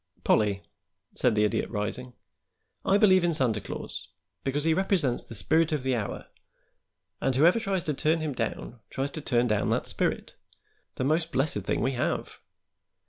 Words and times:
"Pollie," 0.23 0.63
said 1.13 1.35
the 1.35 1.43
Idiot, 1.43 1.69
rising, 1.69 2.13
"I 2.83 2.97
believe 2.97 3.23
in 3.23 3.35
Santa 3.35 3.61
Claus 3.61 4.07
because 4.43 4.63
he 4.63 4.73
represents 4.73 5.21
the 5.23 5.35
spirit 5.35 5.71
of 5.71 5.83
the 5.83 5.95
hour, 5.95 6.25
and 7.21 7.35
whoever 7.35 7.59
tries 7.59 7.83
to 7.83 7.93
turn 7.93 8.19
him 8.19 8.33
down 8.33 8.79
tries 8.89 9.11
to 9.11 9.21
turn 9.21 9.45
down 9.45 9.69
that 9.69 9.85
spirit 9.85 10.33
the 10.95 11.03
most 11.03 11.31
blessed 11.31 11.59
thing 11.65 11.81
we 11.81 11.91
have. 11.91 12.39